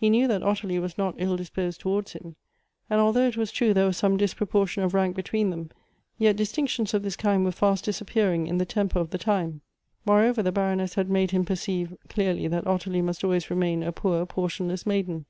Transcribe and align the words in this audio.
lie 0.00 0.08
knew 0.08 0.26
tliat 0.26 0.44
Ottilie 0.44 0.80
was 0.80 0.98
not 0.98 1.14
ill 1.18 1.36
dis 1.36 1.48
jiosed 1.48 1.78
towards 1.78 2.14
liim; 2.14 2.34
and 2.90 3.00
although 3.00 3.28
it 3.28 3.36
was 3.36 3.52
true 3.52 3.72
there 3.72 3.86
was 3.86 3.96
some 3.96 4.16
disproportion 4.16 4.82
of 4.82 4.92
rank 4.92 5.14
between 5.14 5.50
them, 5.50 5.70
yet 6.18 6.34
distinctions 6.34 6.94
of 6.94 7.04
this 7.04 7.14
kind 7.14 7.44
were 7.44 7.52
fast 7.52 7.84
disappearing 7.84 8.48
in 8.48 8.58
the 8.58 8.66
temper 8.66 8.98
of 8.98 9.10
the 9.10 9.18
time. 9.18 9.60
Moreover, 10.04 10.42
the 10.42 10.50
Baroness 10.50 10.94
had 10.94 11.08
made 11.08 11.30
him 11.30 11.44
perceive 11.44 11.96
clearly 12.08 12.40
th.at 12.48 12.66
Ottilie 12.66 13.02
must 13.02 13.22
.always 13.22 13.50
remain 13.50 13.84
a 13.84 13.92
poor 13.92 14.26
portionless 14.26 14.84
maiden. 14.84 15.26